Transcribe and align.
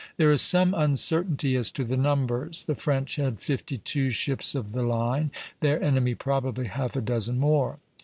There 0.17 0.31
is 0.31 0.41
some 0.41 0.73
uncertainty 0.73 1.55
as 1.55 1.71
to 1.73 1.83
the 1.83 1.95
numbers; 1.95 2.63
the 2.63 2.73
French 2.73 3.17
had 3.17 3.39
fifty 3.39 3.77
two 3.77 4.09
ships 4.09 4.55
of 4.55 4.71
the 4.71 4.81
line, 4.81 5.29
their 5.59 5.79
enemy 5.79 6.15
probably 6.15 6.65
half 6.65 6.95
a 6.95 7.01
dozen 7.01 7.37
more. 7.37 7.77